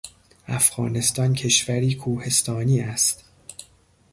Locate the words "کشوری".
1.33-1.95